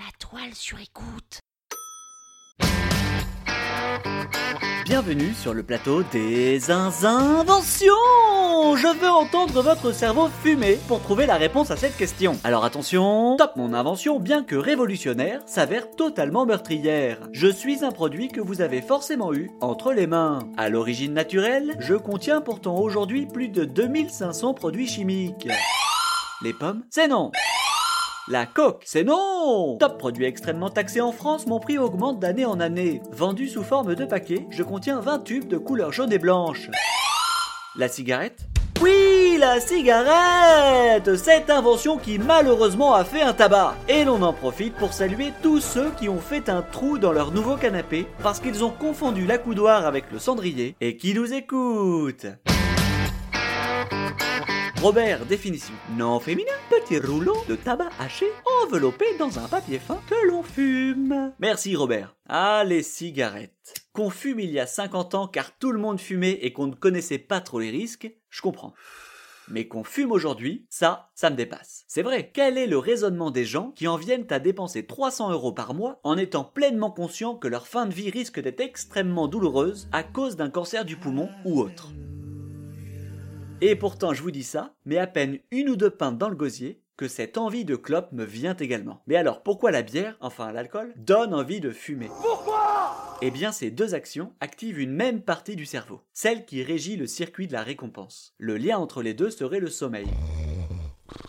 La 0.00 0.06
toile 0.18 0.54
sur 0.54 0.78
écoute. 0.80 1.40
Bienvenue 4.86 5.34
sur 5.34 5.52
le 5.52 5.62
plateau 5.62 6.02
des 6.04 6.70
inventions 6.70 7.92
Je 8.76 8.98
veux 8.98 9.10
entendre 9.10 9.60
votre 9.60 9.92
cerveau 9.92 10.28
fumer 10.42 10.78
pour 10.88 11.02
trouver 11.02 11.26
la 11.26 11.36
réponse 11.36 11.70
à 11.70 11.76
cette 11.76 11.98
question. 11.98 12.38
Alors 12.44 12.64
attention, 12.64 13.36
top 13.36 13.56
Mon 13.56 13.74
invention, 13.74 14.18
bien 14.20 14.42
que 14.42 14.56
révolutionnaire, 14.56 15.42
s'avère 15.44 15.90
totalement 15.90 16.46
meurtrière. 16.46 17.18
Je 17.32 17.48
suis 17.48 17.84
un 17.84 17.90
produit 17.90 18.28
que 18.28 18.40
vous 18.40 18.62
avez 18.62 18.80
forcément 18.80 19.34
eu 19.34 19.50
entre 19.60 19.92
les 19.92 20.06
mains. 20.06 20.38
À 20.56 20.70
l'origine 20.70 21.12
naturelle, 21.12 21.76
je 21.78 21.94
contiens 21.94 22.40
pourtant 22.40 22.78
aujourd'hui 22.78 23.26
plus 23.26 23.48
de 23.48 23.66
2500 23.66 24.54
produits 24.54 24.88
chimiques. 24.88 25.48
Les 26.42 26.54
pommes 26.54 26.84
C'est 26.88 27.08
non 27.08 27.32
la 28.30 28.46
coque, 28.46 28.82
c'est 28.84 29.02
non 29.02 29.39
Top 29.78 29.98
produit 29.98 30.26
extrêmement 30.26 30.70
taxé 30.70 31.00
en 31.00 31.12
France, 31.12 31.46
mon 31.46 31.60
prix 31.60 31.78
augmente 31.78 32.20
d'année 32.20 32.44
en 32.44 32.60
année. 32.60 33.02
Vendu 33.10 33.48
sous 33.48 33.62
forme 33.62 33.94
de 33.94 34.04
paquet, 34.04 34.46
je 34.50 34.62
contiens 34.62 35.00
20 35.00 35.18
tubes 35.20 35.48
de 35.48 35.58
couleur 35.58 35.92
jaune 35.92 36.12
et 36.12 36.18
blanche. 36.18 36.70
La 37.76 37.88
cigarette 37.88 38.46
oui, 38.82 39.36
la 39.38 39.60
cigarette 39.60 41.14
Cette 41.16 41.50
invention 41.50 41.98
qui 41.98 42.18
malheureusement 42.18 42.94
a 42.94 43.04
fait 43.04 43.20
un 43.20 43.34
tabac. 43.34 43.74
Et 43.90 44.04
l'on 44.04 44.22
en 44.22 44.32
profite 44.32 44.74
pour 44.76 44.94
saluer 44.94 45.34
tous 45.42 45.60
ceux 45.60 45.90
qui 45.98 46.08
ont 46.08 46.18
fait 46.18 46.48
un 46.48 46.62
trou 46.62 46.96
dans 46.96 47.12
leur 47.12 47.30
nouveau 47.30 47.56
canapé 47.56 48.06
parce 48.22 48.40
qu'ils 48.40 48.64
ont 48.64 48.70
confondu 48.70 49.26
l'accoudoir 49.26 49.84
avec 49.84 50.10
le 50.10 50.18
cendrier 50.18 50.76
et 50.80 50.96
qui 50.96 51.12
nous 51.12 51.30
écoutent. 51.30 52.26
Robert, 54.82 55.26
définition. 55.26 55.74
Non 55.98 56.20
féminin, 56.20 56.54
petit 56.70 56.98
rouleau 56.98 57.36
de 57.46 57.54
tabac 57.54 57.90
haché 57.98 58.24
enveloppé 58.62 59.04
dans 59.18 59.38
un 59.38 59.46
papier 59.46 59.78
fin 59.78 60.00
que 60.08 60.26
l'on 60.26 60.42
fume. 60.42 61.34
Merci 61.38 61.76
Robert. 61.76 62.16
Ah, 62.26 62.64
les 62.64 62.82
cigarettes. 62.82 63.74
Qu'on 63.92 64.08
fume 64.08 64.40
il 64.40 64.50
y 64.50 64.58
a 64.58 64.66
50 64.66 65.14
ans 65.14 65.28
car 65.28 65.54
tout 65.58 65.70
le 65.70 65.78
monde 65.78 66.00
fumait 66.00 66.38
et 66.40 66.54
qu'on 66.54 66.66
ne 66.66 66.74
connaissait 66.74 67.18
pas 67.18 67.42
trop 67.42 67.60
les 67.60 67.68
risques, 67.68 68.10
je 68.30 68.40
comprends. 68.40 68.72
Mais 69.48 69.68
qu'on 69.68 69.84
fume 69.84 70.12
aujourd'hui, 70.12 70.64
ça, 70.70 71.10
ça 71.14 71.28
me 71.28 71.36
dépasse. 71.36 71.84
C'est 71.86 72.02
vrai, 72.02 72.30
quel 72.32 72.56
est 72.56 72.66
le 72.66 72.78
raisonnement 72.78 73.30
des 73.30 73.44
gens 73.44 73.72
qui 73.72 73.86
en 73.86 73.96
viennent 73.96 74.28
à 74.30 74.38
dépenser 74.38 74.86
300 74.86 75.30
euros 75.32 75.52
par 75.52 75.74
mois 75.74 76.00
en 76.04 76.16
étant 76.16 76.44
pleinement 76.44 76.90
conscients 76.90 77.34
que 77.34 77.48
leur 77.48 77.66
fin 77.66 77.84
de 77.84 77.92
vie 77.92 78.08
risque 78.08 78.40
d'être 78.40 78.60
extrêmement 78.60 79.28
douloureuse 79.28 79.90
à 79.92 80.02
cause 80.04 80.36
d'un 80.36 80.48
cancer 80.48 80.86
du 80.86 80.96
poumon 80.96 81.28
ou 81.44 81.60
autre? 81.60 81.92
Et 83.60 83.76
pourtant, 83.76 84.14
je 84.14 84.22
vous 84.22 84.30
dis 84.30 84.42
ça, 84.42 84.74
mais 84.84 84.96
à 84.96 85.06
peine 85.06 85.38
une 85.50 85.68
ou 85.68 85.76
deux 85.76 85.90
pintes 85.90 86.18
dans 86.18 86.28
le 86.28 86.36
gosier, 86.36 86.80
que 86.96 87.08
cette 87.08 87.38
envie 87.38 87.64
de 87.64 87.76
clope 87.76 88.12
me 88.12 88.24
vient 88.24 88.56
également. 88.56 89.02
Mais 89.06 89.16
alors, 89.16 89.42
pourquoi 89.42 89.70
la 89.70 89.82
bière, 89.82 90.16
enfin 90.20 90.52
l'alcool, 90.52 90.92
donne 90.96 91.32
envie 91.32 91.60
de 91.60 91.70
fumer? 91.70 92.08
Pourquoi? 92.08 93.18
Eh 93.22 93.30
bien, 93.30 93.52
ces 93.52 93.70
deux 93.70 93.94
actions 93.94 94.32
activent 94.40 94.80
une 94.80 94.92
même 94.92 95.22
partie 95.22 95.56
du 95.56 95.66
cerveau, 95.66 96.02
celle 96.12 96.44
qui 96.44 96.62
régit 96.62 96.96
le 96.96 97.06
circuit 97.06 97.46
de 97.46 97.52
la 97.52 97.62
récompense. 97.62 98.34
Le 98.38 98.56
lien 98.56 98.78
entre 98.78 99.02
les 99.02 99.14
deux 99.14 99.30
serait 99.30 99.60
le 99.60 99.70
sommeil. 99.70 100.06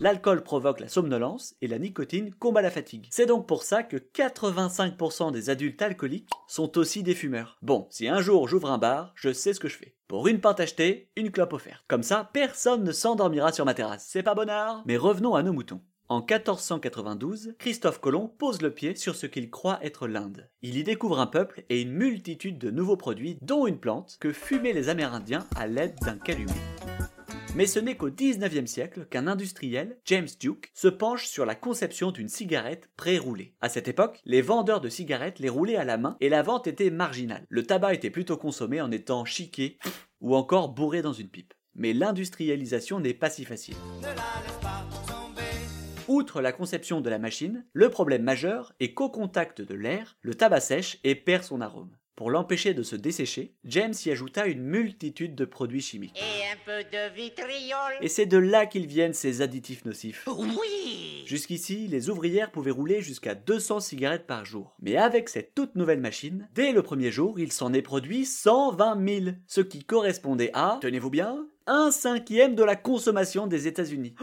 L'alcool 0.00 0.42
provoque 0.42 0.80
la 0.80 0.88
somnolence 0.88 1.54
et 1.62 1.68
la 1.68 1.78
nicotine 1.78 2.34
combat 2.34 2.62
la 2.62 2.70
fatigue. 2.70 3.06
C'est 3.10 3.26
donc 3.26 3.46
pour 3.46 3.62
ça 3.62 3.82
que 3.82 3.96
85% 3.96 5.32
des 5.32 5.50
adultes 5.50 5.80
alcooliques 5.82 6.30
sont 6.48 6.76
aussi 6.78 7.02
des 7.02 7.14
fumeurs. 7.14 7.58
Bon, 7.62 7.86
si 7.90 8.08
un 8.08 8.20
jour 8.20 8.48
j'ouvre 8.48 8.70
un 8.70 8.78
bar, 8.78 9.12
je 9.14 9.32
sais 9.32 9.54
ce 9.54 9.60
que 9.60 9.68
je 9.68 9.76
fais. 9.76 9.94
Pour 10.08 10.28
une 10.28 10.40
pinte 10.40 10.60
achetée, 10.60 11.10
une 11.16 11.30
clope 11.30 11.52
offerte. 11.52 11.84
Comme 11.88 12.02
ça, 12.02 12.30
personne 12.32 12.84
ne 12.84 12.92
s'endormira 12.92 13.52
sur 13.52 13.64
ma 13.64 13.74
terrasse. 13.74 14.06
C'est 14.08 14.22
pas 14.22 14.34
bonnard 14.34 14.82
Mais 14.86 14.96
revenons 14.96 15.34
à 15.34 15.42
nos 15.42 15.52
moutons. 15.52 15.80
En 16.10 16.18
1492, 16.18 17.54
Christophe 17.58 17.98
Colomb 17.98 18.28
pose 18.28 18.60
le 18.60 18.70
pied 18.70 18.94
sur 18.94 19.14
ce 19.16 19.26
qu'il 19.26 19.48
croit 19.48 19.78
être 19.82 20.06
l'Inde. 20.06 20.50
Il 20.60 20.76
y 20.76 20.84
découvre 20.84 21.18
un 21.18 21.26
peuple 21.26 21.64
et 21.70 21.80
une 21.80 21.92
multitude 21.92 22.58
de 22.58 22.70
nouveaux 22.70 22.98
produits, 22.98 23.38
dont 23.40 23.66
une 23.66 23.78
plante 23.78 24.18
que 24.20 24.32
fumaient 24.32 24.74
les 24.74 24.90
Amérindiens 24.90 25.46
à 25.56 25.66
l'aide 25.66 25.96
d'un 26.02 26.18
calumet. 26.18 26.52
Mais 27.56 27.66
ce 27.66 27.78
n'est 27.78 27.96
qu'au 27.96 28.10
19e 28.10 28.66
siècle 28.66 29.06
qu'un 29.08 29.28
industriel, 29.28 29.96
James 30.06 30.26
Duke, 30.40 30.72
se 30.74 30.88
penche 30.88 31.28
sur 31.28 31.46
la 31.46 31.54
conception 31.54 32.10
d'une 32.10 32.28
cigarette 32.28 32.90
pré-roulée. 32.96 33.54
À 33.60 33.68
cette 33.68 33.86
époque, 33.86 34.20
les 34.24 34.42
vendeurs 34.42 34.80
de 34.80 34.88
cigarettes 34.88 35.38
les 35.38 35.48
roulaient 35.48 35.76
à 35.76 35.84
la 35.84 35.96
main 35.96 36.16
et 36.20 36.28
la 36.28 36.42
vente 36.42 36.66
était 36.66 36.90
marginale. 36.90 37.46
Le 37.48 37.62
tabac 37.62 37.94
était 37.94 38.10
plutôt 38.10 38.36
consommé 38.36 38.80
en 38.80 38.90
étant 38.90 39.24
chiqué 39.24 39.78
ou 40.20 40.34
encore 40.34 40.70
bourré 40.70 41.00
dans 41.00 41.12
une 41.12 41.28
pipe. 41.28 41.54
Mais 41.76 41.92
l'industrialisation 41.92 42.98
n'est 42.98 43.14
pas 43.14 43.30
si 43.30 43.44
facile. 43.44 43.76
Outre 46.08 46.40
la 46.40 46.52
conception 46.52 47.00
de 47.00 47.08
la 47.08 47.20
machine, 47.20 47.64
le 47.72 47.88
problème 47.88 48.24
majeur 48.24 48.74
est 48.80 48.94
qu'au 48.94 49.10
contact 49.10 49.62
de 49.62 49.74
l'air, 49.74 50.16
le 50.22 50.34
tabac 50.34 50.60
sèche 50.60 50.98
et 51.04 51.14
perd 51.14 51.44
son 51.44 51.60
arôme. 51.60 51.96
Pour 52.16 52.30
l'empêcher 52.30 52.74
de 52.74 52.84
se 52.84 52.94
dessécher, 52.94 53.54
James 53.64 53.94
y 54.06 54.10
ajouta 54.10 54.46
une 54.46 54.62
multitude 54.62 55.34
de 55.34 55.44
produits 55.44 55.80
chimiques. 55.80 56.16
Et 56.16 56.52
un 56.52 56.56
peu 56.64 56.84
de 56.84 57.12
vitriol. 57.12 57.92
Et 58.00 58.08
c'est 58.08 58.26
de 58.26 58.38
là 58.38 58.66
qu'ils 58.66 58.86
viennent 58.86 59.14
ces 59.14 59.42
additifs 59.42 59.84
nocifs. 59.84 60.28
Oui. 60.28 61.24
Jusqu'ici, 61.26 61.88
les 61.88 62.10
ouvrières 62.10 62.52
pouvaient 62.52 62.70
rouler 62.70 63.00
jusqu'à 63.00 63.34
200 63.34 63.80
cigarettes 63.80 64.28
par 64.28 64.44
jour. 64.44 64.76
Mais 64.80 64.96
avec 64.96 65.28
cette 65.28 65.54
toute 65.56 65.74
nouvelle 65.74 66.00
machine, 66.00 66.48
dès 66.54 66.70
le 66.70 66.82
premier 66.82 67.10
jour, 67.10 67.40
il 67.40 67.50
s'en 67.50 67.72
est 67.72 67.82
produit 67.82 68.24
120 68.24 69.08
000, 69.08 69.36
ce 69.48 69.60
qui 69.60 69.82
correspondait 69.82 70.50
à, 70.54 70.78
tenez-vous 70.82 71.10
bien, 71.10 71.48
un 71.66 71.90
cinquième 71.90 72.54
de 72.54 72.62
la 72.62 72.76
consommation 72.76 73.46
des 73.46 73.66
États-Unis. 73.66 74.14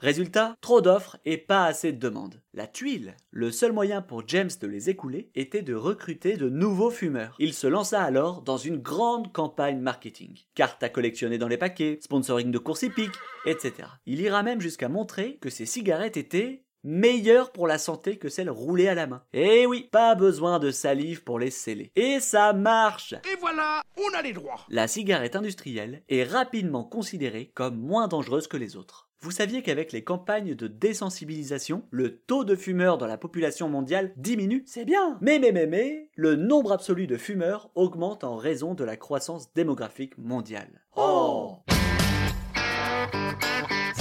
Résultat, 0.00 0.56
trop 0.60 0.80
d'offres 0.80 1.18
et 1.24 1.36
pas 1.36 1.64
assez 1.64 1.92
de 1.92 1.98
demandes. 1.98 2.40
La 2.54 2.66
tuile. 2.66 3.14
Le 3.30 3.50
seul 3.50 3.72
moyen 3.72 4.02
pour 4.02 4.26
James 4.26 4.50
de 4.60 4.66
les 4.66 4.90
écouler 4.90 5.30
était 5.34 5.62
de 5.62 5.74
recruter 5.74 6.36
de 6.36 6.48
nouveaux 6.48 6.90
fumeurs. 6.90 7.36
Il 7.38 7.52
se 7.52 7.66
lança 7.66 8.02
alors 8.02 8.42
dans 8.42 8.56
une 8.56 8.78
grande 8.78 9.32
campagne 9.32 9.78
marketing. 9.78 10.40
Cartes 10.54 10.82
à 10.82 10.88
collectionner 10.88 11.38
dans 11.38 11.48
les 11.48 11.56
paquets, 11.56 11.98
sponsoring 12.00 12.50
de 12.50 12.58
courses 12.58 12.82
hippiques, 12.82 13.18
etc. 13.46 13.88
Il 14.06 14.20
ira 14.20 14.42
même 14.42 14.60
jusqu'à 14.60 14.88
montrer 14.88 15.38
que 15.40 15.50
ces 15.50 15.66
cigarettes 15.66 16.16
étaient 16.16 16.64
meilleures 16.84 17.52
pour 17.52 17.66
la 17.66 17.78
santé 17.78 18.16
que 18.16 18.28
celles 18.28 18.50
roulées 18.50 18.88
à 18.88 18.94
la 18.94 19.06
main. 19.06 19.22
Eh 19.32 19.66
oui, 19.66 19.88
pas 19.90 20.14
besoin 20.14 20.58
de 20.58 20.70
salive 20.70 21.22
pour 21.24 21.38
les 21.38 21.50
sceller. 21.50 21.92
Et 21.96 22.20
ça 22.20 22.52
marche 22.52 23.14
Et 23.32 23.36
voilà, 23.40 23.82
on 23.96 24.16
a 24.16 24.22
les 24.22 24.32
droits. 24.32 24.60
La 24.68 24.88
cigarette 24.88 25.36
industrielle 25.36 26.02
est 26.08 26.24
rapidement 26.24 26.84
considérée 26.84 27.50
comme 27.54 27.76
moins 27.76 28.08
dangereuse 28.08 28.48
que 28.48 28.56
les 28.56 28.76
autres. 28.76 29.08
Vous 29.22 29.30
saviez 29.30 29.62
qu'avec 29.62 29.92
les 29.92 30.02
campagnes 30.02 30.56
de 30.56 30.66
désensibilisation, 30.66 31.84
le 31.92 32.16
taux 32.16 32.42
de 32.42 32.56
fumeurs 32.56 32.98
dans 32.98 33.06
la 33.06 33.16
population 33.16 33.68
mondiale 33.68 34.12
diminue? 34.16 34.64
C'est 34.66 34.84
bien 34.84 35.16
Mais 35.20 35.38
mais 35.38 35.52
mais 35.52 35.68
mais, 35.68 36.10
le 36.16 36.34
nombre 36.34 36.72
absolu 36.72 37.06
de 37.06 37.16
fumeurs 37.16 37.70
augmente 37.76 38.24
en 38.24 38.34
raison 38.34 38.74
de 38.74 38.82
la 38.82 38.96
croissance 38.96 39.54
démographique 39.54 40.18
mondiale. 40.18 40.82
Oh 40.96 41.58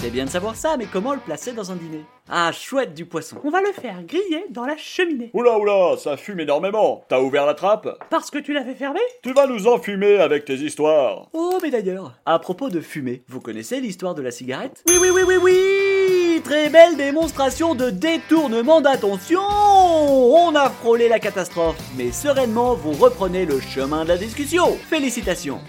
c'est 0.01 0.09
bien 0.09 0.25
de 0.25 0.31
savoir 0.31 0.55
ça, 0.55 0.77
mais 0.77 0.87
comment 0.91 1.13
le 1.13 1.19
placer 1.19 1.51
dans 1.51 1.71
un 1.71 1.75
dîner? 1.75 2.03
Ah, 2.27 2.51
chouette 2.51 2.95
du 2.95 3.05
poisson. 3.05 3.37
On 3.43 3.51
va 3.51 3.61
le 3.61 3.71
faire 3.71 4.01
griller 4.03 4.45
dans 4.49 4.65
la 4.65 4.75
cheminée. 4.75 5.29
Oula 5.33 5.59
oula, 5.59 5.95
ça 5.97 6.17
fume 6.17 6.39
énormément. 6.39 7.05
T'as 7.07 7.19
ouvert 7.19 7.45
la 7.45 7.53
trappe? 7.53 7.87
Parce 8.09 8.31
que 8.31 8.39
tu 8.39 8.51
l'avais 8.51 8.73
fermée? 8.73 8.99
Tu 9.21 9.31
vas 9.31 9.45
nous 9.45 9.67
enfumer 9.67 10.17
avec 10.17 10.45
tes 10.45 10.55
histoires. 10.55 11.27
Oh, 11.33 11.59
mais 11.61 11.69
d'ailleurs, 11.69 12.13
à 12.25 12.39
propos 12.39 12.69
de 12.69 12.81
fumer, 12.81 13.23
vous 13.27 13.41
connaissez 13.41 13.79
l'histoire 13.79 14.15
de 14.15 14.23
la 14.23 14.31
cigarette? 14.31 14.83
Oui, 14.87 14.95
oui, 14.99 15.09
oui, 15.13 15.21
oui, 15.27 15.35
oui 15.39 16.41
Très 16.43 16.69
belle 16.69 16.97
démonstration 16.97 17.75
de 17.75 17.91
détournement 17.91 18.81
d'attention 18.81 19.41
On 19.43 20.55
a 20.55 20.71
frôlé 20.71 21.09
la 21.09 21.19
catastrophe, 21.19 21.77
mais 21.95 22.11
sereinement, 22.11 22.73
vous 22.73 22.93
reprenez 22.93 23.45
le 23.45 23.59
chemin 23.59 24.03
de 24.03 24.09
la 24.09 24.17
discussion. 24.17 24.75
Félicitations 24.89 25.59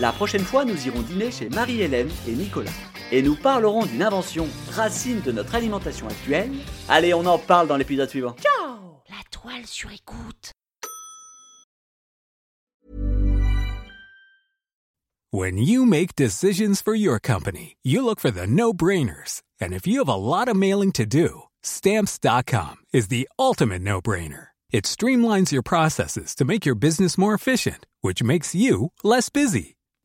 La 0.00 0.10
prochaine 0.10 0.42
fois, 0.42 0.64
nous 0.64 0.88
irons 0.88 1.02
dîner 1.02 1.30
chez 1.30 1.48
Marie-Hélène 1.48 2.10
et 2.26 2.32
Nicolas 2.32 2.72
et 3.12 3.22
nous 3.22 3.36
parlerons 3.36 3.86
d'une 3.86 4.02
invention 4.02 4.46
racine 4.70 5.20
de 5.20 5.32
notre 5.32 5.54
alimentation 5.54 6.08
actuelle. 6.08 6.52
Allez, 6.88 7.14
on 7.14 7.26
en 7.26 7.38
parle 7.38 7.68
dans 7.68 7.76
l'épisode 7.76 8.08
suivant. 8.08 8.34
Ciao 8.40 9.02
La 9.08 9.22
toile 9.30 9.66
sur 9.66 9.90
écoute. 9.90 10.52
When 15.32 15.58
you 15.58 15.84
make 15.84 16.14
decisions 16.14 16.80
for 16.80 16.94
your 16.94 17.18
company, 17.18 17.76
you 17.82 18.02
look 18.02 18.20
for 18.20 18.30
the 18.30 18.46
no 18.46 18.72
brainers. 18.72 19.42
And 19.60 19.74
if 19.74 19.86
you 19.86 19.98
have 19.98 20.08
a 20.08 20.14
lot 20.14 20.48
of 20.48 20.56
mailing 20.56 20.92
to 20.92 21.04
do, 21.04 21.42
stamps.com 21.62 22.76
is 22.92 23.08
the 23.08 23.28
ultimate 23.38 23.82
no 23.82 24.00
brainer. 24.00 24.48
It 24.70 24.84
streamlines 24.84 25.52
your 25.52 25.62
processes 25.62 26.34
to 26.36 26.44
make 26.44 26.64
your 26.64 26.74
business 26.74 27.18
more 27.18 27.34
efficient, 27.34 27.86
which 28.00 28.22
makes 28.22 28.54
you 28.54 28.92
less 29.02 29.28
busy. 29.28 29.75